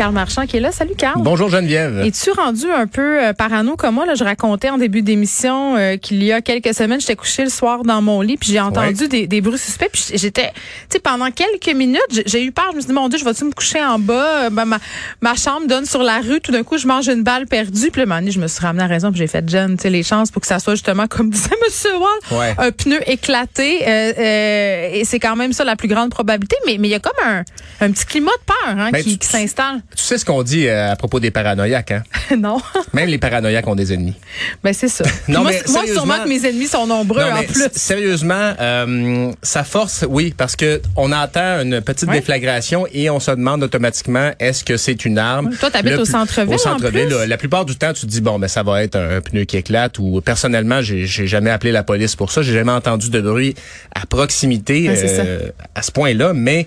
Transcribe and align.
Carl 0.00 0.14
Marchand 0.14 0.46
qui 0.46 0.56
est 0.56 0.60
là. 0.60 0.72
Salut 0.72 0.94
Carl. 0.96 1.20
Bonjour 1.20 1.50
Geneviève. 1.50 2.00
Es-tu 2.06 2.30
rendu 2.30 2.64
un 2.70 2.86
peu 2.86 3.22
euh, 3.22 3.34
parano 3.34 3.76
comme 3.76 3.96
moi? 3.96 4.06
Là, 4.06 4.14
je 4.14 4.24
racontais 4.24 4.70
en 4.70 4.78
début 4.78 5.02
d'émission 5.02 5.76
euh, 5.76 5.98
qu'il 5.98 6.24
y 6.24 6.32
a 6.32 6.40
quelques 6.40 6.72
semaines, 6.72 7.02
j'étais 7.02 7.16
couché 7.16 7.44
le 7.44 7.50
soir 7.50 7.82
dans 7.82 8.00
mon 8.00 8.22
lit, 8.22 8.38
puis 8.38 8.50
j'ai 8.50 8.60
entendu 8.60 9.08
des, 9.08 9.26
des 9.26 9.42
bruits 9.42 9.58
suspects. 9.58 9.90
Puis 9.92 10.04
j'étais, 10.14 10.52
tu 10.54 10.94
sais, 10.94 11.00
pendant 11.00 11.30
quelques 11.30 11.76
minutes, 11.76 12.00
j'ai- 12.24 12.42
eu 12.42 12.50
peur. 12.50 12.68
Je 12.70 12.76
me 12.76 12.80
suis 12.80 12.86
dit, 12.88 12.94
mon 12.94 13.10
Dieu, 13.10 13.18
je 13.18 13.26
vais-tu 13.26 13.44
me 13.44 13.52
coucher 13.52 13.84
en 13.84 13.98
bas? 13.98 14.48
Ben, 14.48 14.64
ma, 14.64 14.78
ma 15.20 15.34
chambre 15.34 15.66
donne 15.66 15.84
sur 15.84 16.02
la 16.02 16.20
rue. 16.20 16.40
Tout 16.40 16.50
d'un 16.52 16.62
coup, 16.62 16.78
je 16.78 16.86
mange 16.86 17.06
une 17.08 17.22
balle 17.22 17.46
perdue. 17.46 17.90
Puis 17.90 18.02
donné, 18.06 18.30
je 18.30 18.40
me 18.40 18.48
suis 18.48 18.62
ramené 18.64 18.84
à 18.84 18.86
raison, 18.86 19.10
puis 19.10 19.18
j'ai 19.18 19.26
fait, 19.26 19.46
Jen, 19.46 19.76
tu 19.76 19.82
sais, 19.82 19.90
les 19.90 20.02
chances 20.02 20.30
pour 20.30 20.40
que 20.40 20.48
ça 20.48 20.60
soit 20.60 20.76
justement, 20.76 21.08
comme 21.08 21.28
disait 21.30 21.50
Monsieur 21.62 21.94
Wall, 21.98 22.38
Ouais. 22.40 22.54
un 22.56 22.70
pneu 22.72 23.00
éclaté. 23.06 23.80
Euh, 23.86 24.12
euh, 24.18 24.88
et 24.94 25.04
c'est 25.04 25.18
quand 25.20 25.36
même 25.36 25.52
ça 25.52 25.64
la 25.64 25.76
plus 25.76 25.88
grande 25.88 26.08
probabilité. 26.08 26.56
Mais 26.64 26.78
mais 26.78 26.88
il 26.88 26.92
y 26.92 26.94
a 26.94 27.00
comme 27.00 27.12
un, 27.22 27.44
un 27.82 27.90
petit 27.90 28.06
climat 28.06 28.30
de 28.30 28.44
peur 28.46 28.78
hein, 28.78 28.88
Ben, 28.92 29.02
qui 29.04 29.18
s'installe. 29.20 29.82
Tu 29.96 30.04
sais 30.04 30.18
ce 30.18 30.24
qu'on 30.24 30.42
dit 30.42 30.66
euh, 30.68 30.92
à 30.92 30.96
propos 30.96 31.20
des 31.20 31.30
paranoïaques, 31.30 31.90
hein? 31.90 32.02
non. 32.38 32.58
Même 32.92 33.08
les 33.08 33.18
paranoïaques 33.18 33.66
ont 33.66 33.74
des 33.74 33.92
ennemis. 33.92 34.14
Ben 34.62 34.72
c'est 34.72 34.88
ça. 34.88 35.04
Non, 35.28 35.42
moi, 35.42 35.50
mais 35.52 35.62
moi, 35.72 35.82
sûrement 35.86 36.24
que 36.24 36.28
mes 36.28 36.46
ennemis 36.46 36.66
sont 36.66 36.86
nombreux 36.86 37.20
Non, 37.20 37.32
en 37.36 37.42
plus. 37.42 37.68
Sérieusement, 37.74 38.54
euh, 38.60 39.30
ça 39.42 39.64
force, 39.64 40.04
oui, 40.08 40.34
parce 40.36 40.56
que 40.56 40.80
on 40.96 41.12
entend 41.12 41.60
une 41.62 41.80
petite 41.80 42.08
Ouais. 42.08 42.16
déflagration 42.18 42.86
et 42.92 43.10
on 43.10 43.20
se 43.20 43.30
demande 43.32 43.62
automatiquement 43.62 44.30
est-ce 44.38 44.64
que 44.64 44.76
c'est 44.76 45.04
une 45.04 45.18
arme? 45.18 45.50
Toi, 45.58 45.70
t'habites 45.70 45.98
au 45.98 46.04
centre-ville, 46.04 46.50
Au 46.50 46.54
en 46.54 46.58
centre-ville, 46.58 47.08
la 47.26 47.36
plupart 47.36 47.64
du 47.64 47.76
temps, 47.76 47.92
tu 47.92 48.02
te 48.02 48.06
dis 48.06 48.20
bon, 48.20 48.38
ben 48.38 48.48
ça 48.48 48.62
va 48.62 48.82
être 48.82 48.96
un, 48.96 49.16
un 49.16 49.20
pneu 49.20 49.44
qui 49.44 49.56
éclate. 49.56 49.98
Ou 49.98 50.20
personnellement, 50.20 50.80
j'ai 50.82 51.06
jamais 51.06 51.50
appelé 51.50 51.72
la 51.72 51.82
police 51.82 52.16
pour 52.16 52.30
ça. 52.32 52.42
J'ai 52.42 52.52
jamais 52.54 52.72
entendu 52.72 53.10
de 53.10 53.20
bruit 53.20 53.54
à 53.94 54.06
proximité 54.06 54.88
Ouais, 54.88 54.94
euh, 55.18 55.50
à 55.74 55.82
ce 55.82 55.90
point-là, 55.92 56.32
mais 56.34 56.66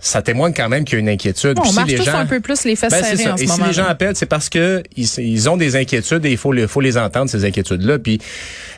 ça 0.00 0.22
témoigne 0.22 0.52
quand 0.54 0.68
même 0.68 0.84
qu'il 0.84 0.94
y 0.94 0.96
a 0.98 1.00
une 1.00 1.08
inquiétude. 1.08 1.54
Bon, 1.54 1.62
Puis 1.62 1.70
on 1.70 1.72
si 1.72 1.76
marche 1.76 1.90
les 1.90 1.96
tous 1.98 2.04
gens- 2.04 2.18
un 2.18 2.26
peu 2.26 2.38
plus 2.38 2.64
les 2.64 2.76
fesses 2.76 2.90
Ben, 2.92 3.02
serrées 3.02 3.30
en 3.32 3.36
ce 3.36 3.42
Et 3.42 3.46
si 3.46 3.52
moment. 3.52 3.66
les 3.66 3.72
gens 3.72 3.86
appellent, 3.86 4.14
c'est 4.14 4.26
parce 4.26 4.48
que 4.48 4.82
ils, 4.96 5.08
ils 5.18 5.50
ont 5.50 5.56
des 5.56 5.74
inquiétudes 5.74 6.24
et 6.24 6.30
il 6.30 6.36
faut 6.36 6.52
les, 6.52 6.68
faut 6.68 6.80
les 6.80 6.96
entendre 6.96 7.28
ces 7.28 7.44
inquiétudes-là. 7.44 7.98
Puis 7.98 8.20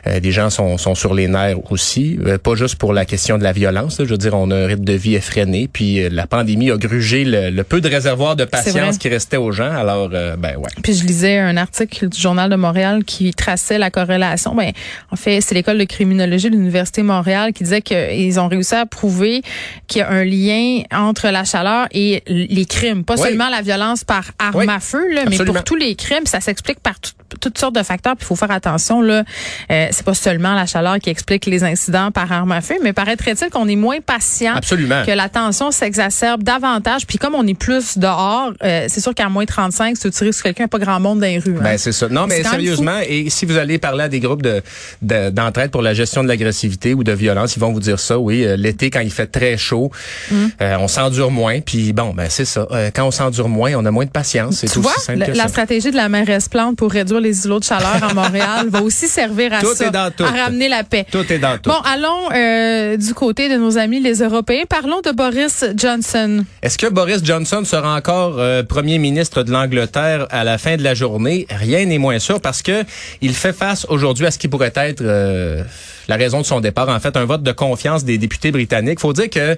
les 0.05 0.31
gens 0.31 0.49
sont, 0.49 0.77
sont 0.77 0.95
sur 0.95 1.13
les 1.13 1.27
nerfs 1.27 1.71
aussi, 1.71 2.17
Euh, 2.25 2.37
pas 2.37 2.55
juste 2.55 2.75
pour 2.75 2.93
la 2.93 3.05
question 3.05 3.37
de 3.37 3.43
la 3.43 3.51
violence. 3.51 3.99
là. 3.99 4.05
Je 4.05 4.11
veux 4.11 4.17
dire, 4.17 4.33
on 4.33 4.49
a 4.51 4.55
un 4.55 4.65
rythme 4.65 4.83
de 4.83 4.93
vie 4.93 5.15
effréné. 5.15 5.69
Puis 5.71 6.01
euh, 6.03 6.09
la 6.11 6.27
pandémie 6.27 6.71
a 6.71 6.77
grugé 6.77 7.23
le, 7.23 7.49
le 7.49 7.63
peu 7.63 7.81
de 7.81 7.87
réservoir 7.89 8.35
de 8.35 8.45
patience 8.45 8.97
qui 8.97 9.09
restait 9.09 9.37
aux 9.37 9.51
gens. 9.51 9.71
Alors, 9.71 10.09
euh, 10.13 10.35
ben 10.37 10.55
ouais. 10.57 10.69
Puis 10.83 10.93
je 10.95 11.05
lisais 11.05 11.37
un 11.37 11.57
article 11.57 12.09
du 12.09 12.19
Journal 12.19 12.49
de 12.49 12.55
Montréal 12.55 13.03
qui 13.03 13.33
traçait 13.33 13.77
la 13.77 13.91
corrélation. 13.91 14.55
Ben, 14.55 14.71
en 15.11 15.15
fait, 15.15 15.41
c'est 15.41 15.55
l'école 15.55 15.77
de 15.77 15.83
criminologie 15.85 16.49
de 16.49 16.55
l'Université 16.55 17.01
de 17.01 17.07
Montréal 17.07 17.53
qui 17.53 17.63
disait 17.63 17.81
qu'ils 17.81 18.39
ont 18.39 18.47
réussi 18.47 18.75
à 18.75 18.85
prouver 18.85 19.41
qu'il 19.87 19.99
y 19.99 20.01
a 20.03 20.09
un 20.09 20.23
lien 20.23 20.81
entre 20.91 21.29
la 21.29 21.43
chaleur 21.43 21.87
et 21.91 22.23
les 22.27 22.65
crimes. 22.65 23.03
Pas 23.03 23.15
Oui. 23.15 23.27
seulement 23.29 23.49
la 23.49 23.61
violence 23.61 24.03
par 24.03 24.31
arme 24.39 24.55
Oui. 24.55 24.65
à 24.69 24.79
feu, 24.79 25.13
là, 25.13 25.23
mais 25.29 25.37
pour 25.37 25.63
tous 25.63 25.75
les 25.75 25.95
crimes. 25.95 26.25
Ça 26.25 26.39
s'explique 26.39 26.79
par 26.79 26.99
tout- 26.99 27.11
toutes 27.39 27.57
sortes 27.57 27.75
de 27.75 27.83
facteurs. 27.83 28.15
Puis 28.15 28.23
il 28.25 28.27
faut 28.27 28.35
faire 28.35 28.51
attention. 28.51 29.01
Là, 29.01 29.23
euh, 29.71 29.87
c'est 29.91 30.03
pas 30.05 30.13
seulement 30.13 30.53
la 30.53 30.65
chaleur 30.65 30.99
qui 30.99 31.09
explique 31.09 31.45
les 31.45 31.63
incidents 31.63 32.11
par 32.11 32.31
arme 32.31 32.51
à 32.51 32.61
feu, 32.61 32.75
mais 32.83 32.93
paraîtrait-il 32.93 33.49
qu'on 33.49 33.67
est 33.67 33.75
moins 33.75 33.99
patient 34.01 34.53
Absolument. 34.55 35.03
que 35.05 35.11
la 35.11 35.29
tension 35.29 35.71
s'exacerbe 35.71 36.43
davantage? 36.43 37.05
Puis 37.07 37.17
comme 37.17 37.35
on 37.35 37.45
est 37.47 37.53
plus 37.57 37.97
dehors, 37.97 38.51
euh, 38.63 38.85
c'est 38.87 39.01
sûr 39.01 39.13
qu'à 39.15 39.29
moins 39.29 39.45
35, 39.45 39.95
si 39.97 40.03
tu 40.03 40.11
tires 40.11 40.33
sur 40.33 40.43
quelqu'un, 40.43 40.67
pas 40.67 40.79
grand 40.79 40.99
monde 40.99 41.19
dans 41.19 41.25
les 41.27 41.39
rues. 41.39 41.55
hein. 41.57 41.63
Ben 41.63 41.77
c'est 41.77 41.91
ça. 41.91 42.07
Non, 42.09 42.27
mais 42.27 42.43
sérieusement, 42.43 42.97
et 43.07 43.29
si 43.29 43.45
vous 43.45 43.57
allez 43.57 43.77
parler 43.77 44.03
à 44.03 44.09
des 44.09 44.19
groupes 44.19 44.41
de 44.41 44.61
de- 45.01 45.29
d'entraide 45.29 45.71
pour 45.71 45.81
la 45.81 45.93
gestion 45.93 46.23
de 46.23 46.27
l'agressivité 46.27 46.93
ou 46.93 47.03
de 47.03 47.11
violence, 47.11 47.55
ils 47.55 47.59
vont 47.59 47.71
vous 47.71 47.79
dire 47.79 47.99
ça. 47.99 48.19
Oui, 48.19 48.43
euh, 48.45 48.55
l'été 48.57 48.89
quand 48.89 48.99
il 48.99 49.11
fait 49.11 49.27
très 49.27 49.57
chaud, 49.57 49.91
Mm. 50.29 50.35
euh, 50.61 50.75
on 50.79 50.87
s'endure 50.87 51.31
moins. 51.31 51.61
Puis 51.61 51.93
bon, 51.93 52.13
ben 52.13 52.27
c'est 52.29 52.45
ça. 52.45 52.67
Euh, 52.71 52.89
quand 52.93 53.05
on 53.05 53.11
s'endure 53.11 53.47
moins, 53.49 53.73
on 53.75 53.85
a 53.85 53.91
moins 53.91 54.05
de 54.05 54.09
patience. 54.11 54.55
C'est 54.57 54.67
Tu 54.67 54.79
aussi 54.79 54.81
vois, 54.81 54.93
simple 54.99 55.19
la, 55.19 55.25
que 55.27 55.31
la 55.31 55.43
ça. 55.43 55.49
stratégie 55.49 55.91
de 55.91 55.95
la 55.95 56.09
mairesse 56.09 56.49
Plante 56.49 56.75
pour 56.77 56.91
réduire 56.91 57.20
les 57.21 57.45
îlots 57.45 57.59
de 57.59 57.63
chaleur 57.63 58.03
à 58.03 58.13
Montréal 58.13 58.67
va 58.69 58.81
aussi 58.81 59.07
servir 59.07 59.53
à 59.53 59.61
Tout 59.61 59.73
ça, 59.75 59.87
est 59.87 59.91
dans 59.91 60.11
tout. 60.11 60.23
à 60.23 60.31
ramener 60.31 60.67
la 60.67 60.83
paix. 60.83 61.05
Tout 61.09 61.31
est 61.31 61.39
dans 61.39 61.57
tout. 61.57 61.69
Bon, 61.69 61.77
allons 61.85 62.29
euh, 62.33 62.97
du 62.97 63.13
côté 63.13 63.49
de 63.49 63.55
nos 63.55 63.77
amis 63.77 63.99
les 63.99 64.21
Européens. 64.21 64.63
Parlons 64.67 65.01
de 65.01 65.11
Boris 65.11 65.63
Johnson. 65.75 66.43
Est-ce 66.61 66.77
que 66.77 66.87
Boris 66.87 67.23
Johnson 67.23 67.63
sera 67.63 67.95
encore 67.95 68.35
euh, 68.39 68.63
premier 68.63 68.97
ministre 68.97 69.43
de 69.43 69.51
l'Angleterre 69.51 70.27
à 70.29 70.43
la 70.43 70.57
fin 70.57 70.75
de 70.75 70.83
la 70.83 70.93
journée? 70.93 71.47
Rien 71.49 71.85
n'est 71.85 71.97
moins 71.97 72.19
sûr 72.19 72.41
parce 72.41 72.61
que 72.61 72.83
il 73.21 73.33
fait 73.33 73.53
face 73.53 73.85
aujourd'hui 73.89 74.25
à 74.25 74.31
ce 74.31 74.37
qui 74.37 74.47
pourrait 74.47 74.73
être 74.75 75.01
euh, 75.01 75.63
la 76.07 76.15
raison 76.15 76.41
de 76.41 76.45
son 76.45 76.59
départ. 76.59 76.89
En 76.89 76.99
fait, 76.99 77.15
un 77.15 77.25
vote 77.25 77.43
de 77.43 77.51
confiance 77.51 78.03
des 78.03 78.17
députés 78.17 78.51
britanniques. 78.51 78.99
Faut 78.99 79.13
dire 79.13 79.29
que 79.29 79.57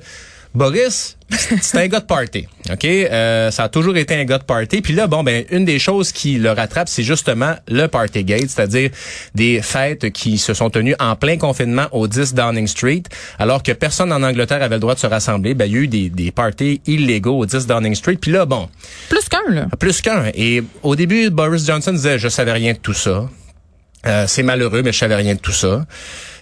Boris, 0.56 1.18
c'est 1.62 1.78
un 1.80 1.88
gars 1.88 2.00
de 2.00 2.06
party, 2.06 2.48
ok? 2.72 2.86
Euh, 2.86 3.50
ça 3.50 3.64
a 3.64 3.70
toujours 3.70 3.98
été 3.98 4.14
un 4.16 4.24
gars 4.24 4.38
de 4.38 4.44
party. 4.44 4.82
Puis 4.82 4.94
là, 4.94 5.08
bon, 5.08 5.24
ben 5.24 5.46
une 5.50 5.66
des 5.66 5.80
choses 5.80 6.12
qui 6.12 6.36
le 6.38 6.52
rattrape, 6.52 6.88
c'est 6.88 7.02
justement 7.02 7.56
le 7.68 7.88
Partygate, 7.88 8.50
c'est-à-dire 8.50 8.92
des 9.34 9.62
fêtes 9.64 10.12
qui 10.12 10.38
se 10.38 10.54
sont 10.54 10.70
tenues 10.70 10.96
en 11.00 11.16
plein 11.16 11.38
confinement 11.38 11.88
au 11.92 12.08
10 12.08 12.36
Downing 12.36 12.68
Street, 12.68 13.02
alors 13.40 13.64
que 13.64 13.72
personne 13.72 14.14
en 14.14 14.22
Angleterre 14.22 14.62
avait 14.62 14.76
le 14.76 14.82
droit 14.82 14.94
de 14.94 15.00
se 15.00 15.08
rassembler. 15.08 15.56
Ben 15.56 15.66
il 15.66 15.72
y 15.72 15.76
a 15.76 15.80
eu 15.80 15.88
des, 15.88 16.10
des 16.10 16.32
parties 16.32 16.82
illégaux 16.86 17.40
au 17.40 17.46
10 17.48 17.66
Downing 17.66 17.96
Street. 17.96 18.18
Puis 18.22 18.32
là, 18.32 18.46
bon, 18.46 18.70
Plus 19.10 19.28
qu'un, 19.28 19.52
là. 19.52 19.66
plus 19.80 20.02
qu'un. 20.02 20.26
Et 20.36 20.62
au 20.84 20.96
début, 20.96 21.32
Boris 21.32 21.66
Johnson 21.66 21.94
disait, 21.94 22.20
je 22.20 22.28
savais 22.28 22.52
rien 22.52 22.74
de 22.74 22.78
tout 22.78 22.94
ça. 22.94 23.28
Euh, 24.06 24.26
c'est 24.28 24.44
malheureux, 24.44 24.82
mais 24.84 24.92
je 24.92 25.00
savais 25.00 25.16
rien 25.16 25.34
de 25.34 25.40
tout 25.40 25.52
ça. 25.54 25.86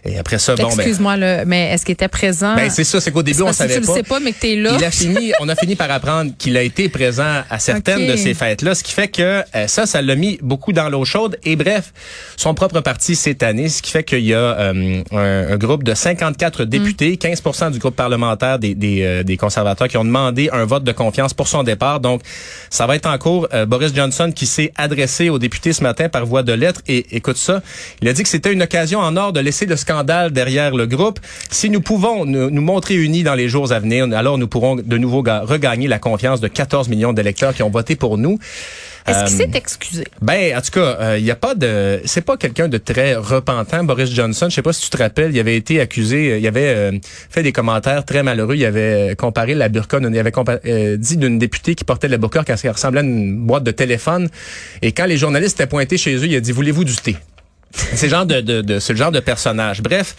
Et 0.04 0.18
après 0.18 0.40
ça, 0.40 0.56
bon, 0.56 0.64
ben, 0.64 0.74
Excuse-moi, 0.74 1.16
là, 1.18 1.46
mais 1.46 1.72
est-ce 1.72 1.86
qu'il 1.86 1.94
était 1.94 2.08
présent? 2.08 2.56
ben 2.56 2.70
c'est 2.72 2.84
ça, 2.84 3.00
c'est 3.00 3.12
qu'au 3.12 3.22
début 3.22 3.44
on 3.44 3.54
savait 3.54 3.76
tu 3.76 3.82
pas. 3.82 3.88
le 3.88 3.98
sais 3.98 4.04
pas, 4.04 4.20
mais 4.20 4.32
que 4.34 4.40
t'es 4.40 4.56
là. 4.56 4.72
Il 4.78 4.84
a 4.84 4.90
fini, 4.90 5.32
on 5.40 5.48
a 5.48 5.56
fini 5.56 5.76
par 5.76 5.92
apprendre 5.92 6.32
qu'il 6.40 6.58
a 6.58 6.64
été 6.64 6.90
présent 6.90 7.44
à 7.50 7.60
certaines 7.60 8.08
de 8.08 8.16
ces 8.16 8.34
fêtes-là, 8.34 8.74
ce 8.74 8.84
qui 8.84 8.94
fait 8.94 9.10
que 9.10 9.22
euh, 9.56 9.68
ça, 9.68 9.86
ça 9.86 10.02
l'a 10.02 10.16
mis 10.16 10.40
beaucoup 10.42 10.74
dans 10.74 10.90
l'eau 10.90 11.06
chaude. 11.06 11.38
Et 11.44 11.56
bref, 11.56 11.94
son 12.36 12.56
propre 12.56 12.80
parti 12.82 13.16
cette 13.16 13.44
année, 13.44 13.70
ce 13.70 13.84
qui 13.84 13.92
fait 13.92 14.04
qu'il 14.04 14.26
y 14.26 14.34
a 14.34 14.38
euh, 14.38 15.04
un, 15.12 15.54
un 15.54 15.58
groupe 15.58 15.84
de 15.84 15.94
54 15.94 16.66
députés, 16.66 17.18
15 17.18 17.72
du 17.72 17.78
groupe 17.78 17.96
parlementaire 17.96 18.58
des, 18.58 18.74
des, 18.74 19.04
euh, 19.04 19.24
des 19.24 19.38
conservateurs 19.38 19.88
qui 19.88 19.98
ont 19.98 20.06
demandé 20.06 20.50
un 20.52 20.66
vote 20.66 20.84
de 20.84 20.92
confiance 20.92 21.36
pour 21.36 21.48
son 21.48 21.62
départ. 21.62 22.00
Donc, 22.00 22.22
ça 22.72 22.88
va 22.88 22.96
être 22.96 23.08
en 23.08 23.18
cours. 23.20 23.48
Euh, 23.54 23.68
Boris 23.68 23.94
Johnson 23.94 24.32
qui 24.34 24.48
s'est 24.48 24.72
adressé 24.78 25.30
aux 25.30 25.38
députés 25.38 25.74
ce 25.74 25.84
matin 25.84 26.10
par 26.10 26.26
voie 26.26 26.42
de 26.42 26.54
lettre. 26.54 26.82
Et 26.88 27.16
écoute 27.16 27.38
ça, 27.38 27.62
il 28.02 28.08
a 28.08 28.14
dit 28.14 28.24
que 28.24 28.30
c'était 28.30 28.52
une 28.52 28.64
occasion 28.64 29.00
en 29.00 29.16
or 29.16 29.32
de 29.32 29.40
laisser 29.40 29.68
le 29.68 29.76
scandale 29.76 29.91
derrière 30.32 30.76
le 30.76 30.86
groupe. 30.88 31.20
Si 31.50 31.70
nous 31.70 31.82
pouvons 31.82 32.26
nous, 32.26 32.50
nous 32.50 32.62
montrer 32.62 32.96
unis 32.96 33.24
dans 33.24 33.36
les 33.36 33.48
jours 33.50 33.72
à 33.72 33.80
venir, 33.80 34.08
alors 34.16 34.38
nous 34.38 34.48
pourrons 34.48 34.76
de 34.76 34.98
nouveau 34.98 35.22
ga- 35.24 35.42
regagner 35.46 35.88
la 35.88 36.00
confiance 36.00 36.40
de 36.42 36.48
14 36.48 36.90
millions 36.90 37.14
d'électeurs 37.14 37.54
qui 37.54 37.64
ont 37.64 37.70
voté 37.70 37.96
pour 37.96 38.18
nous. 38.18 38.40
Est-ce 39.08 39.18
Euh, 39.18 39.26
qu'il 39.26 39.36
s'est 39.38 39.50
excusé? 39.58 40.04
Ben, 40.22 40.56
en 40.56 40.62
tout 40.62 40.70
cas, 40.80 41.18
il 41.18 41.26
y 41.26 41.32
a 41.32 41.36
pas 41.36 41.56
de, 41.56 42.02
c'est 42.06 42.22
pas 42.22 42.38
quelqu'un 42.38 42.68
de 42.68 42.78
très 42.78 43.16
repentant, 43.16 43.84
Boris 43.84 44.14
Johnson. 44.14 44.46
Je 44.50 44.54
sais 44.56 44.62
pas 44.62 44.74
si 44.74 44.82
tu 44.84 44.90
te 44.92 44.98
rappelles, 44.98 45.32
il 45.36 45.40
avait 45.40 45.56
été 45.56 45.82
accusé, 45.82 46.34
euh, 46.34 46.38
il 46.38 46.46
avait 46.48 46.68
euh, 46.68 46.92
fait 47.32 47.42
des 47.42 47.52
commentaires 47.52 48.06
très 48.06 48.22
malheureux. 48.22 48.56
Il 48.56 48.64
avait 48.66 49.12
euh, 49.12 49.16
comparé 49.16 49.56
la 49.56 49.70
burqa, 49.70 49.98
il 50.00 50.18
avait 50.20 50.32
euh, 50.68 50.98
dit 50.98 51.18
d'une 51.18 51.40
députée 51.40 51.74
qui 51.74 51.84
portait 51.84 52.08
la 52.10 52.18
burqa 52.18 52.44
qu'elle 52.44 52.58
ressemblait 52.72 53.00
à 53.00 53.04
une 53.04 53.38
boîte 53.38 53.64
de 53.64 53.72
téléphone. 53.72 54.30
Et 54.84 54.92
quand 54.92 55.06
les 55.06 55.18
journalistes 55.18 55.60
étaient 55.60 55.68
pointés 55.68 55.98
chez 55.98 56.16
eux, 56.16 56.26
il 56.28 56.36
a 56.36 56.40
dit 56.40 56.52
voulez-vous 56.52 56.84
du 56.84 56.96
thé. 56.96 57.16
C'est 57.96 58.08
le 58.08 58.10
genre 58.12 58.26
de, 58.26 58.42
de, 58.42 58.62
de- 58.62 58.80
le 58.90 58.96
genre 58.96 59.12
de 59.12 59.20
personnage. 59.20 59.82
Bref, 59.82 60.16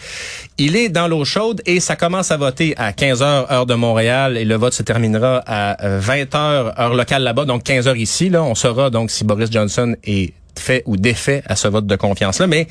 il 0.57 0.75
est 0.75 0.89
dans 0.89 1.07
l'eau 1.07 1.25
chaude 1.25 1.61
et 1.65 1.79
ça 1.79 1.95
commence 1.95 2.31
à 2.31 2.37
voter 2.37 2.73
à 2.77 2.93
15 2.93 3.21
heures 3.21 3.51
heure 3.51 3.65
de 3.65 3.75
Montréal 3.75 4.37
et 4.37 4.45
le 4.45 4.55
vote 4.55 4.73
se 4.73 4.83
terminera 4.83 5.43
à 5.45 5.83
euh, 5.85 5.99
20 5.99 6.35
heures 6.35 6.79
heure 6.79 6.93
locale 6.93 7.23
là-bas, 7.23 7.45
donc 7.45 7.63
15 7.63 7.87
heures 7.87 7.97
ici. 7.97 8.29
Là, 8.29 8.43
on 8.43 8.55
saura 8.55 8.89
donc 8.89 9.11
si 9.11 9.23
Boris 9.23 9.51
Johnson 9.51 9.95
est 10.03 10.33
fait 10.57 10.83
ou 10.85 10.97
défait 10.97 11.43
à 11.47 11.55
ce 11.55 11.67
vote 11.67 11.87
de 11.87 11.95
confiance 11.95 12.39
là, 12.39 12.47
mais 12.47 12.67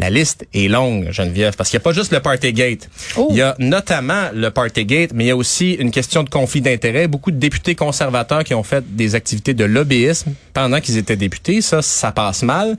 la 0.00 0.10
liste 0.10 0.46
est 0.54 0.68
longue, 0.68 1.08
Geneviève, 1.10 1.56
parce 1.56 1.70
qu'il 1.70 1.76
n'y 1.78 1.82
a 1.82 1.84
pas 1.84 1.92
juste 1.92 2.12
le 2.12 2.20
Partygate. 2.20 2.88
Oh. 3.16 3.26
Il 3.30 3.36
y 3.36 3.42
a 3.42 3.56
notamment 3.58 4.28
le 4.32 4.48
Partygate, 4.50 5.10
mais 5.12 5.24
il 5.24 5.26
y 5.26 5.30
a 5.32 5.36
aussi 5.36 5.72
une 5.72 5.90
question 5.90 6.22
de 6.22 6.30
conflit 6.30 6.60
d'intérêts. 6.60 7.08
Beaucoup 7.08 7.32
de 7.32 7.36
députés 7.36 7.74
conservateurs 7.74 8.44
qui 8.44 8.54
ont 8.54 8.62
fait 8.62 8.84
des 8.94 9.16
activités 9.16 9.54
de 9.54 9.64
lobbyisme 9.64 10.34
pendant 10.54 10.80
qu'ils 10.80 10.98
étaient 10.98 11.16
députés. 11.16 11.60
Ça, 11.62 11.82
ça 11.82 12.12
passe 12.12 12.44
mal. 12.44 12.76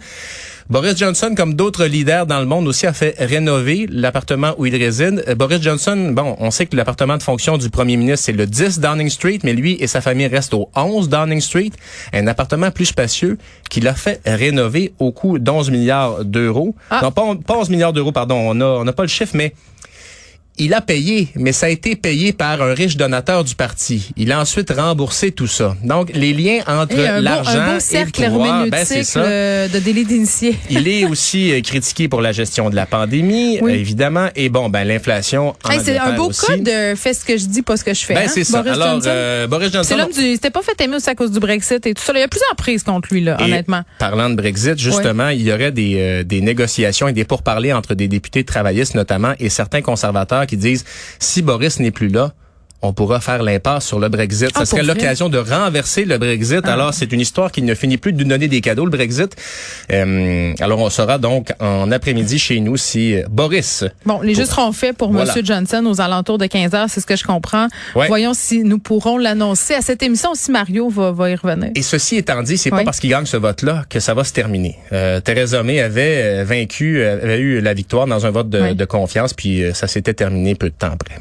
Boris 0.69 0.95
Johnson, 0.98 1.33
comme 1.36 1.56
d'autres 1.56 1.86
leaders 1.86 2.27
dans 2.27 2.39
le 2.39 2.45
monde 2.45 2.68
aussi, 2.68 2.86
a 2.86 2.94
fait 2.94 3.16
rénover 3.18 3.88
l'appartement 3.89 4.54
où 4.60 4.68
il 4.68 4.75
réside. 4.75 5.24
Euh, 5.27 5.33
Boris 5.33 5.60
Johnson, 5.63 6.12
bon, 6.13 6.36
on 6.39 6.51
sait 6.51 6.68
que 6.68 6.75
l'appartement 6.75 7.18
de 7.18 7.24
fonction 7.24 7.57
du 7.57 7.71
premier 7.71 7.98
ministre, 7.98 8.25
c'est 8.27 8.33
le 8.33 8.45
10 8.45 8.80
Downing 8.80 9.10
Street, 9.10 9.39
mais 9.44 9.54
lui 9.54 9.77
et 9.80 9.88
sa 9.88 10.00
famille 10.00 10.27
restent 10.27 10.54
au 10.54 10.69
11 10.75 11.10
Downing 11.10 11.42
Street, 11.42 11.71
un 12.13 12.27
appartement 12.27 12.69
plus 12.69 12.86
spacieux 12.86 13.39
qu'il 13.71 13.88
a 13.88 13.95
fait 13.95 14.21
rénover 14.27 14.94
au 15.00 15.12
coût 15.12 15.39
d'11 15.39 15.71
milliards 15.71 16.24
d'euros. 16.24 16.75
Ah. 16.92 17.00
Non, 17.01 17.12
pas, 17.12 17.24
on- 17.24 17.36
pas 17.38 17.57
11 17.57 17.72
milliards 17.72 17.94
d'euros, 17.94 18.12
pardon, 18.12 18.36
on 18.36 18.62
a 18.62 18.65
on 18.65 18.83
n'a 18.83 18.94
pas 18.94 19.01
le 19.04 19.10
chiffre, 19.10 19.31
mais 19.36 19.56
il 20.60 20.74
a 20.74 20.82
payé, 20.82 21.30
mais 21.36 21.54
ça 21.54 21.68
a 21.68 21.70
été 21.70 21.96
payé 21.96 22.34
par 22.34 22.62
un 22.62 22.74
riche 22.74 22.98
donateur 22.98 23.44
du 23.44 23.56
parti. 23.56 24.12
Il 24.18 24.32
a 24.32 24.40
ensuite 24.40 24.72
remboursé 24.72 25.32
tout 25.32 25.48
ça. 25.48 25.76
Donc, 25.84 26.12
les 26.14 26.34
liens 26.34 26.60
entre 26.68 26.96
l'argent 27.22 27.78
et 27.92 28.04
le 28.04 28.12
pouvoir, 28.12 28.68
ben, 28.68 28.86
c'est 28.86 29.04
ça. 29.04 29.24
de 29.68 29.80
délit 29.80 30.06
d'initié. 30.06 30.58
il 30.70 30.88
est 30.88 31.06
aussi 31.06 31.52
euh, 31.52 31.62
critiqué 31.62 32.10
pour 32.10 32.22
la 32.22 32.34
gestion 32.34 32.70
de 32.70 32.76
la 32.76 32.86
pandémie, 32.86 33.58
évidemment. 33.70 34.28
Et 34.36 34.50
bon, 34.50 34.70
ben 34.70 34.84
l'inflation 34.84 35.56
C'est 35.84 35.98
un 35.98 36.14
beau 36.14 36.30
cas 36.30 36.58
de 36.58 36.96
fais 36.96 37.14
ce 37.14 37.24
que 37.24 37.38
je 37.38 37.46
dis, 37.46 37.62
pas 37.62 37.78
ce 37.78 37.84
que 37.84 37.94
je 37.94 38.06
fais. 38.06 38.14
Ben, 38.14 38.26
hein, 38.26 38.32
c'est 38.32 38.44
ça. 38.44 38.60
Alors, 38.60 38.76
Johnson. 38.76 39.10
Euh, 39.10 39.48
Boris 39.48 39.72
Johnson... 39.72 39.88
C'est 39.88 39.98
l'homme 39.98 40.12
du... 40.12 40.34
C'était 40.34 40.50
pas 40.50 40.62
fait 40.62 40.80
aimer 40.82 40.98
aussi 40.98 41.10
à 41.10 41.16
cause 41.16 41.32
du 41.32 41.40
Brexit 41.40 41.86
et 41.86 41.94
tout 41.94 42.04
ça. 42.04 42.12
Il 42.16 42.20
y 42.20 42.24
a 42.24 42.28
plusieurs 42.28 42.56
prises 42.58 42.84
contre 42.84 43.10
lui, 43.12 43.22
là, 43.22 43.38
honnêtement. 43.42 43.84
Parlant 43.98 44.30
de 44.30 44.36
Brexit, 44.36 44.78
justement, 44.78 45.30
il 45.30 45.42
y 45.42 45.54
aurait 45.54 45.72
des, 45.72 45.96
euh, 45.98 46.24
des 46.24 46.42
négociations 46.42 47.08
et 47.08 47.14
des 47.14 47.24
pourparlers 47.24 47.72
entre 47.72 47.94
des 47.94 48.10
députés 48.10 48.44
travaillistes, 48.44 48.96
notamment, 48.96 49.34
et 49.40 49.50
certains 49.50 49.82
conservateurs 49.82 50.46
qui 50.50 50.57
disent 50.57 50.84
si 51.19 51.42
Boris 51.42 51.80
n'est 51.80 51.92
plus 51.92 52.10
là, 52.10 52.34
on 52.81 52.94
pourra 52.94 53.20
faire 53.20 53.44
l'impasse 53.44 53.86
sur 53.86 54.00
le 54.00 54.10
Brexit. 54.10 54.54
Ça 54.54 54.62
ah, 54.62 54.66
serait 54.66 54.84
l'occasion 54.84 55.30
de 55.30 55.38
renverser 55.38 56.06
le 56.06 56.18
Brexit. 56.18 56.62
Ah. 56.64 56.74
Alors, 56.74 56.94
c'est 56.94 57.12
une 57.12 57.20
histoire 57.20 57.52
qui 57.52 57.62
ne 57.62 57.76
finit 57.76 57.98
plus 57.98 58.14
de 58.14 58.24
nous 58.24 58.30
donner 58.30 58.48
des 58.48 58.62
cadeaux, 58.62 58.86
le 58.86 58.92
Brexit. 58.92 59.36
Euh, 59.92 60.54
alors, 60.60 60.80
on 60.80 60.90
sera 60.90 61.18
donc 61.18 61.52
en 61.60 61.92
après-midi 61.92 62.40
chez 62.40 62.60
nous 62.60 62.78
si 62.78 63.16
euh, 63.16 63.24
Boris... 63.30 63.84
Bon, 64.06 64.22
les 64.22 64.34
jeux 64.34 64.46
seront 64.46 64.72
faits 64.72 64.96
pour 64.98 65.10
M. 65.10 65.28
Johnson 65.44 65.86
aux 65.86 66.00
alentours 66.00 66.38
de 66.38 66.46
15 66.46 66.74
heures, 66.74 66.90
c'est 66.90 67.02
ce 67.02 67.06
que 67.06 67.16
je 67.16 67.24
comprends. 67.24 67.68
Voyons 67.94 68.34
si 68.34 68.64
nous 68.64 68.80
pourrons 68.80 69.18
l'annoncer. 69.18 69.75
À 69.75 69.82
cette 69.82 70.02
émission 70.02 70.32
aussi, 70.32 70.52
Mario 70.52 70.90
va, 70.90 71.12
va 71.12 71.30
y 71.30 71.36
revenir. 71.36 71.72
Et 71.75 71.82
ceci 71.82 72.16
étant 72.16 72.42
dit, 72.44 72.58
c'est 72.58 72.70
pas 72.70 72.84
parce 72.84 73.00
qu'il 73.00 73.10
gagne 73.10 73.25
ce 73.25 73.38
vote-là 73.38 73.84
que 73.90 74.00
ça 74.00 74.14
va 74.14 74.24
se 74.24 74.34
terminer. 74.34 74.78
Euh, 74.94 75.20
Theresa 75.20 75.64
May 75.64 75.82
avait 75.82 76.44
vaincu, 76.44 77.04
avait 77.04 77.40
eu 77.40 77.62
la 77.62 77.74
victoire 77.74 78.08
dans 78.08 78.25
un 78.25 78.32
vote 78.32 78.50
de, 78.50 78.74
de 78.74 78.86
confiance, 78.86 79.34
puis 79.34 79.64
ça 79.74 79.88
s'était 79.88 80.14
terminé 80.14 80.56
peu 80.56 80.70
de 80.70 80.75
temps 80.75 80.92
après. 80.94 81.16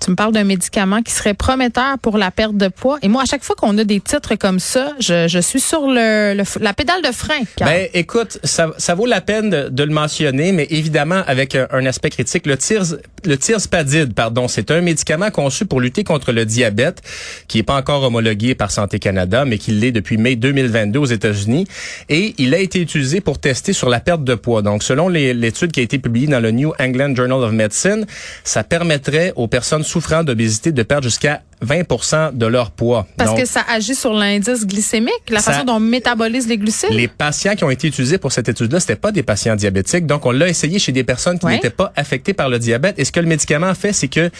Tu 0.00 0.10
me 0.10 0.16
parles 0.16 0.32
d'un 0.32 0.44
médicament 0.44 1.01
qui 1.02 1.12
serait 1.12 1.34
prometteur 1.34 1.98
pour 2.00 2.18
la 2.18 2.30
perte 2.30 2.56
de 2.56 2.68
poids. 2.68 2.98
Et 3.02 3.08
moi, 3.08 3.22
à 3.22 3.24
chaque 3.24 3.44
fois 3.44 3.56
qu'on 3.56 3.76
a 3.78 3.84
des 3.84 4.00
titres 4.00 4.34
comme 4.36 4.58
ça, 4.58 4.92
je, 4.98 5.40
suis 5.40 5.60
sur 5.60 5.86
le, 5.86 6.34
la 6.60 6.74
pédale 6.74 7.02
de 7.02 7.12
frein. 7.12 7.40
Ben, 7.60 7.88
écoute, 7.94 8.38
ça, 8.44 8.94
vaut 8.94 9.06
la 9.06 9.20
peine 9.20 9.50
de, 9.50 9.82
le 9.82 9.92
mentionner, 9.92 10.52
mais 10.52 10.66
évidemment 10.70 11.22
avec 11.26 11.54
un, 11.56 11.86
aspect 11.86 12.10
critique. 12.10 12.46
Le 12.46 12.56
tir, 12.56 12.82
le 13.24 13.36
tirspadide, 13.36 14.14
pardon, 14.14 14.48
c'est 14.48 14.70
un 14.70 14.80
médicament 14.80 15.30
conçu 15.30 15.66
pour 15.66 15.80
lutter 15.80 16.04
contre 16.04 16.32
le 16.32 16.44
diabète, 16.44 17.02
qui 17.48 17.58
est 17.58 17.62
pas 17.62 17.76
encore 17.76 18.02
homologué 18.02 18.54
par 18.54 18.70
Santé 18.70 18.98
Canada, 18.98 19.44
mais 19.44 19.58
qui 19.58 19.72
l'est 19.72 19.92
depuis 19.92 20.16
mai 20.16 20.36
2022 20.36 20.98
aux 20.98 21.04
États-Unis. 21.04 21.66
Et 22.08 22.34
il 22.38 22.54
a 22.54 22.58
été 22.58 22.80
utilisé 22.80 23.20
pour 23.20 23.38
tester 23.38 23.72
sur 23.72 23.88
la 23.88 24.00
perte 24.00 24.24
de 24.24 24.34
poids. 24.34 24.62
Donc, 24.62 24.82
selon 24.82 25.08
l'étude 25.08 25.72
qui 25.72 25.80
a 25.80 25.82
été 25.82 25.98
publiée 25.98 26.28
dans 26.28 26.40
le 26.40 26.50
New 26.50 26.72
England 26.78 27.14
Journal 27.14 27.38
of 27.38 27.52
Medicine, 27.52 28.06
ça 28.44 28.64
permettrait 28.64 29.32
aux 29.36 29.48
personnes 29.48 29.84
souffrant 29.84 30.24
d'obésité 30.24 30.72
de 30.72 30.82
perdre 30.92 31.04
jusqu'à 31.04 31.40
20 31.62 32.34
de 32.34 32.44
leur 32.44 32.70
poids. 32.70 33.06
Parce 33.16 33.40
que 33.40 33.46
ça 33.46 33.64
agit 33.66 33.94
sur 33.94 34.12
l'indice 34.12 34.66
glycémique, 34.66 35.22
la 35.30 35.40
façon 35.40 35.64
dont 35.64 35.76
on 35.76 35.80
métabolise 35.80 36.46
les 36.46 36.58
glucides? 36.58 36.90
Les 36.90 37.08
patients 37.08 37.54
qui 37.54 37.64
ont 37.64 37.70
été 37.70 37.88
utilisés 37.88 38.18
pour 38.18 38.30
cette 38.30 38.50
étude-là, 38.50 38.78
c'était 38.78 38.96
pas 38.96 39.10
des 39.10 39.22
patients 39.22 39.56
diabétiques. 39.56 40.04
Donc, 40.06 40.26
on 40.26 40.32
l'a 40.32 40.48
essayé 40.48 40.78
chez 40.78 40.92
des 40.92 41.02
personnes 41.02 41.38
qui 41.38 41.46
n'étaient 41.46 41.70
pas 41.70 41.90
affectées 41.96 42.34
par 42.34 42.50
le 42.50 42.58
diabète. 42.58 42.98
Et 42.98 43.06
ce 43.06 43.12
que 43.12 43.20
le 43.20 43.26
médicament 43.26 43.72
fait, 43.74 43.94
c'est 43.94 44.08
que 44.08 44.30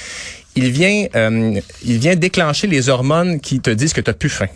il 0.54 0.70
vient, 0.70 1.06
euh, 1.16 1.58
il 1.86 1.96
vient 1.96 2.16
déclencher 2.16 2.66
les 2.66 2.90
hormones 2.90 3.40
qui 3.40 3.60
te 3.60 3.70
disent 3.70 3.94
que 3.94 4.02
tu 4.02 4.10
as 4.10 4.14
plus 4.14 4.28
faim 4.28 4.48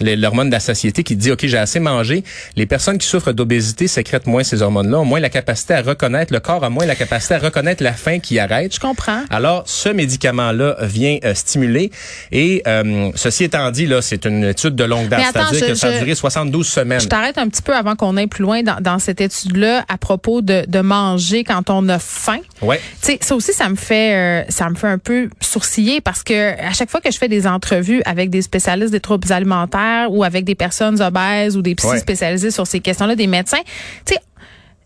l'hormone 0.00 0.48
de 0.48 0.54
la 0.54 0.60
satiété 0.60 1.02
qui 1.02 1.16
dit 1.16 1.30
OK, 1.30 1.44
j'ai 1.46 1.58
assez 1.58 1.80
mangé. 1.80 2.24
Les 2.56 2.66
personnes 2.66 2.98
qui 2.98 3.06
souffrent 3.06 3.32
d'obésité 3.32 3.88
sécrètent 3.88 4.26
moins 4.26 4.42
ces 4.42 4.62
hormones-là, 4.62 5.00
ont 5.00 5.04
moins 5.04 5.20
la 5.20 5.30
capacité 5.30 5.74
à 5.74 5.82
reconnaître 5.82 6.32
le 6.32 6.40
corps 6.40 6.64
a 6.64 6.70
moins 6.70 6.86
la 6.86 6.94
capacité 6.94 7.34
à 7.34 7.38
reconnaître 7.38 7.82
la 7.82 7.92
faim 7.92 8.18
qui 8.18 8.38
arrête. 8.38 8.74
Je 8.74 8.80
comprends. 8.80 9.22
Alors 9.30 9.64
ce 9.66 9.88
médicament-là 9.88 10.76
vient 10.82 11.18
euh, 11.24 11.34
stimuler 11.34 11.90
et 12.30 12.62
euh, 12.66 13.10
ceci 13.14 13.44
étant 13.44 13.70
dit 13.70 13.86
là, 13.86 14.02
c'est 14.02 14.24
une 14.24 14.44
étude 14.44 14.74
de 14.74 14.84
longue 14.84 15.08
date, 15.08 15.24
c'est-à-dire 15.32 15.66
que 15.68 15.74
ça 15.74 15.88
a 15.88 15.98
duré 15.98 16.14
72 16.14 16.66
semaines. 16.66 17.00
Je 17.00 17.08
t'arrête 17.08 17.38
un 17.38 17.48
petit 17.48 17.62
peu 17.62 17.74
avant 17.74 17.96
qu'on 17.96 18.16
aille 18.16 18.26
plus 18.26 18.42
loin 18.42 18.62
dans, 18.62 18.80
dans 18.80 18.98
cette 18.98 19.20
étude-là 19.20 19.84
à 19.88 19.98
propos 19.98 20.42
de, 20.42 20.64
de, 20.66 20.80
manger 20.80 21.44
quand 21.44 21.70
on 21.70 21.88
a 21.88 21.98
faim. 21.98 22.40
Ouais. 22.60 22.80
Tu 23.02 23.12
sais, 23.12 23.18
ça 23.20 23.36
aussi 23.36 23.52
ça 23.52 23.68
me 23.68 23.76
fait 23.76 24.14
euh, 24.14 24.44
ça 24.48 24.68
me 24.68 24.74
fait 24.74 24.88
un 24.88 24.98
peu 24.98 25.28
sourciller 25.40 26.00
parce 26.00 26.22
que 26.22 26.58
à 26.60 26.72
chaque 26.72 26.90
fois 26.90 27.00
que 27.00 27.10
je 27.10 27.18
fais 27.18 27.28
des 27.28 27.46
entrevues 27.46 28.02
avec 28.04 28.30
des 28.30 28.42
spécialistes 28.42 28.90
des 28.90 29.00
troubles 29.00 29.32
alimentaires 29.32 29.81
ou 30.10 30.24
avec 30.24 30.44
des 30.44 30.54
personnes 30.54 31.00
obèses 31.00 31.56
ou 31.56 31.62
des 31.62 31.74
psy 31.74 31.98
spécialisés 31.98 32.50
sur 32.50 32.66
ces 32.66 32.80
questions-là, 32.80 33.14
des 33.14 33.26
médecins. 33.26 33.62
Tu 34.04 34.14
sais, 34.14 34.20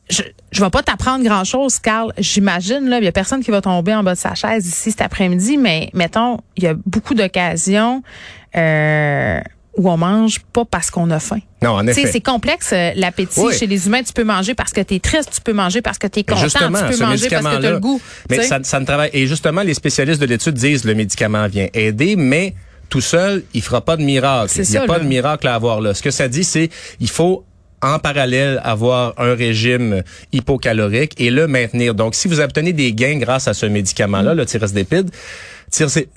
je, 0.09 0.23
je 0.53 0.63
vais 0.63 0.71
pas 0.71 0.83
t'apprendre 0.83 1.25
grand 1.25 1.45
chose, 1.45 1.79
Carl. 1.79 2.13
J'imagine, 2.19 2.89
là, 2.89 2.99
il 2.99 3.05
y 3.05 3.09
a 3.09 3.13
personne 3.13 3.43
qui 3.43 3.51
va 3.51 3.61
tomber 3.61 3.95
en 3.95 4.03
bas 4.03 4.15
de 4.15 4.19
sa 4.19 4.35
chaise 4.35 4.67
ici 4.67 4.91
cet 4.91 5.03
après-midi, 5.03 5.57
mais 5.57 5.91
mettons, 5.95 6.39
il 6.57 6.65
y 6.65 6.67
a 6.69 6.75
beaucoup 6.87 7.15
d'occasions 7.15 8.03
euh, 8.57 9.41
où 9.77 9.91
on 9.91 9.97
mange 9.97 10.41
pas 10.53 10.65
parce 10.65 10.91
qu'on 10.91 11.11
a 11.11 11.19
faim. 11.19 11.41
Non, 11.61 11.73
en 11.73 11.87
effet. 11.87 12.07
C'est 12.07 12.21
complexe, 12.21 12.71
euh, 12.73 12.93
l'appétit 12.95 13.53
chez 13.59 13.67
les 13.67 13.87
humains. 13.87 14.03
Tu 14.03 14.13
peux 14.13 14.25
manger 14.25 14.55
parce 14.55 14.73
que 14.73 14.81
tu 14.81 14.95
es 14.95 15.01
triste, 15.01 15.31
tu 15.35 15.41
peux 15.41 15.53
manger 15.53 15.83
parce 15.83 15.99
que 15.99 16.07
tu 16.07 16.21
es 16.21 16.25
content, 16.25 16.41
justement, 16.41 16.79
tu 16.79 16.97
peux 16.97 17.05
manger 17.05 17.29
parce 17.29 17.45
que 17.45 17.61
tu 17.61 17.67
as 17.67 17.71
le 17.71 17.81
goût. 17.81 18.01
Mais 18.31 18.43
ça, 18.43 18.61
ça 18.63 18.81
ne 18.81 18.87
travaille. 18.87 19.11
Et 19.13 19.27
justement, 19.27 19.63
les 19.63 19.75
spécialistes 19.75 20.21
de 20.21 20.27
l'étude 20.27 20.55
disent 20.55 20.85
le 20.85 20.95
médicament 20.95 21.49
vient 21.49 21.69
aider, 21.75 22.15
mais 22.17 22.55
tout 22.89 23.01
seul, 23.01 23.43
il 23.55 23.63
fera 23.63 23.81
pas 23.85 23.97
de 23.97 24.03
miracle. 24.03 24.53
Il 24.57 24.69
n'y 24.69 24.77
a 24.77 24.87
pas 24.87 24.99
de 24.99 25.07
miracle 25.07 25.47
à 25.49 25.55
avoir 25.55 25.81
là. 25.81 25.95
Ce 25.95 26.03
que 26.03 26.11
ça 26.11 26.29
dit, 26.29 26.45
c'est 26.45 26.71
il 27.01 27.09
faut 27.09 27.45
en 27.83 27.99
parallèle 27.99 28.61
avoir 28.65 29.15
un 29.19 29.35
régime 29.35 30.03
hypocalorique 30.33 31.13
et 31.19 31.31
le 31.31 31.47
maintenir. 31.47 31.95
Donc, 31.95 32.15
si 32.15 32.29
vous 32.29 32.41
obtenez 32.41 32.73
des 32.73 32.93
gains 32.93 33.19
grâce 33.19 33.49
à 33.49 33.55
ce 33.55 33.67
médicament-là, 33.67 34.35
le 34.35 34.47
tirsdépide, 34.47 35.11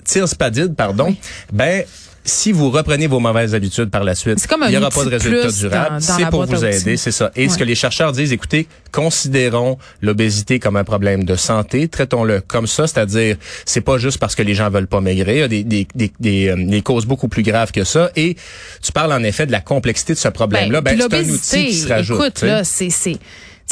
tirspadide, 0.04 0.74
pardon, 0.74 1.14
ben 1.52 1.84
si 2.30 2.52
vous 2.52 2.70
reprenez 2.70 3.06
vos 3.06 3.20
mauvaises 3.20 3.54
habitudes 3.54 3.90
par 3.90 4.04
la 4.04 4.14
suite, 4.14 4.38
il 4.62 4.70
n'y 4.70 4.76
aura 4.76 4.90
pas 4.90 5.04
de 5.04 5.10
résultat 5.10 5.50
durable. 5.50 5.96
C'est 6.00 6.26
pour 6.30 6.46
vous 6.46 6.64
aider, 6.64 6.96
c'est 6.96 7.12
ça. 7.12 7.30
Et 7.36 7.48
ce 7.48 7.58
que 7.58 7.64
les 7.64 7.74
chercheurs 7.74 8.12
disent, 8.12 8.32
écoutez, 8.32 8.66
considérons 8.92 9.78
l'obésité 10.02 10.58
comme 10.58 10.76
un 10.76 10.84
problème 10.84 11.24
de 11.24 11.36
santé, 11.36 11.88
traitons-le 11.88 12.40
comme 12.40 12.66
ça, 12.66 12.86
c'est-à-dire 12.86 13.36
c'est 13.64 13.80
pas 13.80 13.98
juste 13.98 14.18
parce 14.18 14.34
que 14.34 14.42
les 14.42 14.54
gens 14.54 14.70
veulent 14.70 14.86
pas 14.86 15.00
maigrir, 15.00 15.34
il 15.34 15.38
y 15.38 15.42
a 15.42 15.48
des, 15.48 15.64
des, 15.64 15.86
des, 15.94 16.12
des, 16.20 16.48
euh, 16.48 16.80
causes 16.80 17.06
beaucoup 17.06 17.28
plus 17.28 17.42
graves 17.42 17.72
que 17.72 17.84
ça. 17.84 18.10
Et 18.16 18.36
tu 18.82 18.92
parles 18.92 19.12
en 19.12 19.22
effet 19.22 19.46
de 19.46 19.52
la 19.52 19.60
complexité 19.60 20.14
de 20.14 20.18
ce 20.18 20.28
problème-là. 20.28 20.80
Ben, 20.80 20.96
ben 20.96 21.08
c'est 21.10 21.16
un 21.16 21.34
outil 21.34 21.66
qui 21.66 21.74
se 21.74 21.88
rajoute. 21.88 22.20
Écoute, 22.20 22.42
là, 22.42 22.64
c'est 22.64 22.90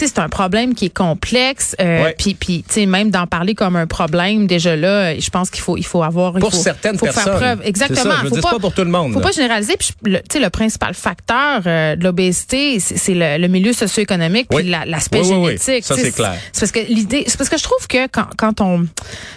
c'est 0.07 0.19
un 0.19 0.29
problème 0.29 0.75
qui 0.75 0.87
est 0.87 0.95
complexe. 0.95 1.75
Euh, 1.81 2.13
Puis, 2.17 2.35
puis 2.35 2.65
tu 2.67 2.75
sais, 2.75 2.87
même 2.87 3.11
d'en 3.11 3.27
parler 3.27 3.55
comme 3.55 3.77
un 3.77 3.87
problème, 3.87 4.47
déjà 4.47 4.77
là, 4.77 5.19
je 5.19 5.31
pense 5.31 5.51
qu'il 5.51 5.63
faut, 5.63 5.77
il 5.77 5.85
faut 5.85 6.03
avoir. 6.03 6.35
Pour 6.35 6.53
faut, 6.53 6.57
certaines 6.57 6.99
faut 6.99 7.07
personnes. 7.07 7.25
Faire 7.25 7.37
preuve. 7.37 7.61
Exactement. 7.65 8.15
Ça, 8.15 8.21
je 8.25 8.29
faut 8.29 8.37
pas, 8.37 8.51
pas, 8.53 8.59
pour 8.59 8.73
tout 8.73 8.85
le 8.85 8.91
monde. 8.91 9.13
Faut 9.13 9.21
pas 9.21 9.33
généraliser. 9.33 9.77
Puis, 9.77 9.95
tu 10.05 10.21
sais, 10.31 10.41
le 10.41 10.51
principal 10.51 10.95
facteur 10.95 11.63
euh, 11.67 11.97
de 11.97 12.05
l'obésité, 12.05 12.79
c'est 12.81 13.15
le, 13.15 13.39
le, 13.39 13.49
milieu 13.49 13.73
socio-économique 13.73 14.49
puis 14.49 14.69
l'aspect 14.69 15.25
génétique. 15.25 15.85
Ça, 15.85 15.97
c'est 15.97 16.13
clair. 16.13 16.35
C'est 16.53 16.61
parce 16.61 16.73
que 16.73 16.93
l'idée, 16.93 17.25
c'est 17.27 17.37
parce 17.37 17.51
que 17.51 17.59
je 17.59 17.63
trouve 17.63 17.87
que 17.89 18.07
quand, 18.07 18.27
quand 18.37 18.61
on, 18.61 18.87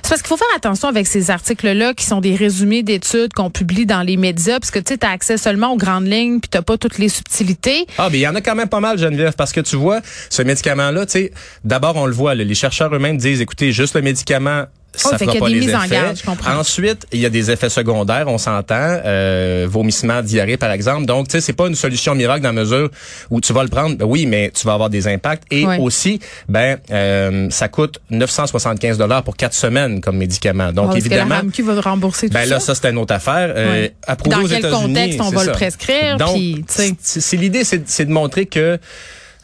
c'est 0.04 0.10
parce 0.10 0.22
qu'il 0.22 0.30
faut 0.30 0.38
faire 0.38 0.48
attention 0.56 0.88
avec 0.88 1.08
ces 1.08 1.32
articles-là 1.32 1.94
qui 1.94 2.06
sont 2.06 2.22
des 2.22 2.36
résumés 2.36 2.84
d'études 2.84 3.34
qu'on 3.34 3.50
publie 3.50 3.86
dans 3.86 4.02
les 4.02 4.18
médias, 4.18 4.60
parce 4.60 4.72
que 4.72 4.80
tu 4.80 4.94
sais, 4.94 5.06
as 5.06 5.10
accès 5.10 5.38
seulement 5.38 5.74
aux 5.74 5.78
grandes 5.78 6.08
lignes 6.08 6.40
puis 6.40 6.50
t'as 6.50 6.62
pas 6.62 6.78
toutes 6.78 6.98
les 6.98 7.10
subtilités. 7.10 7.86
Ah, 7.98 8.10
mais 8.12 8.20
il 8.20 8.22
y 8.22 8.28
en 8.28 8.36
a 8.36 8.42
quand 8.42 8.56
même 8.56 8.70
pas 8.70 8.80
mal, 8.80 8.98
Geneviève, 8.98 9.34
parce 9.34 9.52
que 9.52 9.62
tu 9.62 9.76
vois, 9.76 10.02
ce 10.30 10.42
médicament-là, 10.52 11.06
tu 11.06 11.12
sais, 11.12 11.32
d'abord, 11.64 11.96
on 11.96 12.06
le 12.06 12.14
voit, 12.14 12.36
les 12.36 12.56
chercheurs 12.56 12.94
eux-mêmes 12.94 13.18
disent, 13.18 13.42
écoutez, 13.42 13.72
juste 13.72 13.96
le 13.96 14.02
médicament 14.02 14.66
ça 14.94 15.12
oh, 15.14 15.18
fera 15.18 15.34
pas 15.36 15.50
les 15.50 15.70
effets. 15.70 16.02
Ensuite, 16.48 17.08
il 17.14 17.20
y 17.22 17.26
a 17.26 17.30
des 17.30 17.50
effets 17.50 17.70
secondaires, 17.70 18.28
on 18.28 18.38
s'entend, 18.38 19.00
euh, 19.06 19.66
vomissement, 19.70 20.22
diarrhée 20.22 20.58
par 20.58 20.72
exemple. 20.72 21.06
Donc, 21.06 21.28
tu 21.28 21.34
sais, 21.34 21.42
c'est 21.42 21.54
pas 21.54 21.68
une 21.68 21.76
solution 21.76 22.14
miracle 22.14 22.42
dans 22.42 22.50
la 22.50 22.62
mesure 22.62 22.90
où 23.30 23.40
tu 23.40 23.54
vas 23.54 23.64
le 23.64 23.70
prendre, 23.70 23.96
ben 23.96 24.06
oui, 24.06 24.26
mais 24.26 24.52
tu 24.54 24.66
vas 24.68 24.74
avoir 24.74 24.90
des 24.90 25.08
impacts. 25.08 25.44
Et 25.52 25.66
aussi, 25.80 26.20
ben, 26.50 26.78
euh, 26.92 27.50
ça 27.50 27.70
coûte 27.70 28.00
975 28.10 28.98
dollars 28.98 29.24
pour 29.24 29.38
quatre 29.38 29.54
semaines 29.54 30.02
comme 30.02 30.18
médicament. 30.18 30.74
Donc, 30.74 30.96
évidemment, 30.96 31.42
que 31.42 31.62
la 31.62 31.74
va 31.74 31.82
rembourser 31.82 32.28
tout 32.28 32.34
ben 32.34 32.48
là, 32.48 32.60
ça, 32.60 32.76
c'est 32.76 32.90
une 32.90 32.98
autre 32.98 33.14
affaire. 33.14 33.54
Euh, 33.56 33.88
dans 34.26 34.46
quel 34.46 34.70
contexte 34.70 35.22
on 35.22 35.30
va 35.30 35.46
le 35.46 35.52
prescrire 35.52 36.18
Donc, 36.18 36.38
c'est 36.68 37.38
l'idée, 37.38 37.64
c'est 37.64 38.06
de 38.06 38.12
montrer 38.12 38.46
que, 38.46 38.78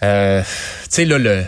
euh, 0.04 0.42
tu 0.42 0.48
sais, 0.90 1.06
là, 1.06 1.18
le 1.18 1.44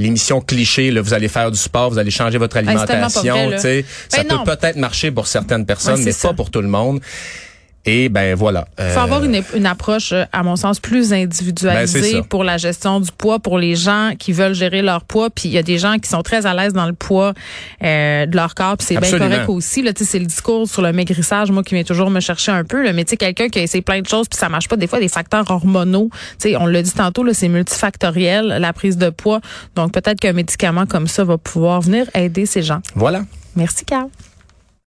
l'émission 0.00 0.40
cliché, 0.40 0.90
là, 0.90 1.02
vous 1.02 1.14
allez 1.14 1.28
faire 1.28 1.50
du 1.50 1.58
sport, 1.58 1.90
vous 1.90 1.98
allez 1.98 2.10
changer 2.10 2.38
votre 2.38 2.56
alimentation. 2.56 3.50
sais 3.58 3.84
ça 4.08 4.24
ben 4.24 4.38
peut 4.38 4.56
peut-être 4.56 4.76
marcher 4.76 5.10
pour 5.10 5.26
certaines 5.26 5.66
personnes, 5.66 6.02
mais 6.02 6.12
pas 6.12 6.32
pour 6.32 6.50
tout 6.50 6.62
le 6.62 6.68
monde. 6.68 7.00
Et 7.86 8.10
ben 8.10 8.34
voilà. 8.34 8.68
Il 8.78 8.90
faut 8.90 9.00
avoir 9.00 9.24
une, 9.24 9.42
une, 9.54 9.66
approche, 9.66 10.12
euh, 10.12 10.24
à 10.32 10.42
mon 10.42 10.56
sens, 10.56 10.80
plus 10.80 11.14
individualisée 11.14 12.14
ben, 12.14 12.24
pour 12.24 12.44
la 12.44 12.58
gestion 12.58 13.00
du 13.00 13.10
poids, 13.10 13.38
pour 13.38 13.58
les 13.58 13.74
gens 13.74 14.12
qui 14.18 14.32
veulent 14.32 14.54
gérer 14.54 14.82
leur 14.82 15.04
poids. 15.04 15.30
Puis 15.30 15.48
il 15.48 15.52
y 15.52 15.58
a 15.58 15.62
des 15.62 15.78
gens 15.78 15.96
qui 15.98 16.08
sont 16.08 16.22
très 16.22 16.44
à 16.44 16.52
l'aise 16.52 16.74
dans 16.74 16.86
le 16.86 16.92
poids 16.92 17.32
euh, 17.82 18.26
de 18.26 18.36
leur 18.36 18.54
corps. 18.54 18.76
Puis 18.76 18.88
c'est 18.88 19.00
bien 19.00 19.18
correct 19.18 19.48
aussi. 19.48 19.82
Là, 19.82 19.92
c'est 19.96 20.18
le 20.18 20.26
discours 20.26 20.68
sur 20.68 20.82
le 20.82 20.92
maigrissage, 20.92 21.50
moi, 21.50 21.62
qui 21.62 21.74
vient 21.74 21.84
toujours 21.84 22.10
me 22.10 22.20
chercher 22.20 22.52
un 22.52 22.64
peu. 22.64 22.82
Là. 22.82 22.92
Mais 22.92 23.04
tu 23.04 23.10
sais, 23.10 23.16
quelqu'un 23.16 23.48
qui 23.48 23.58
a 23.58 23.62
essayé 23.62 23.82
plein 23.82 24.02
de 24.02 24.06
choses, 24.08 24.28
puis 24.28 24.38
ça 24.38 24.50
marche 24.50 24.68
pas. 24.68 24.76
Des 24.76 24.86
fois, 24.86 25.00
des 25.00 25.08
facteurs 25.08 25.50
hormonaux. 25.50 26.10
Tu 26.38 26.50
sais, 26.50 26.56
on 26.56 26.66
l'a 26.66 26.82
dit 26.82 26.92
tantôt, 26.92 27.24
là, 27.24 27.32
c'est 27.32 27.48
multifactoriel, 27.48 28.58
la 28.60 28.72
prise 28.74 28.98
de 28.98 29.08
poids. 29.08 29.40
Donc 29.74 29.92
peut-être 29.92 30.20
qu'un 30.20 30.34
médicament 30.34 30.84
comme 30.84 31.06
ça 31.06 31.24
va 31.24 31.38
pouvoir 31.38 31.80
venir 31.80 32.06
aider 32.14 32.44
ces 32.44 32.62
gens. 32.62 32.80
Voilà. 32.94 33.22
Merci, 33.56 33.84
Carl. 33.86 34.08